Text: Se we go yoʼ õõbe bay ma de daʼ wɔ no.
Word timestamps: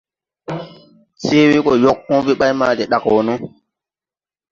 Se 1.23 1.37
we 1.49 1.57
go 1.65 1.73
yoʼ 1.83 1.99
õõbe 2.13 2.33
bay 2.39 2.51
ma 2.59 2.67
de 2.77 2.83
daʼ 2.91 3.05
wɔ 3.09 3.19
no. 3.27 3.33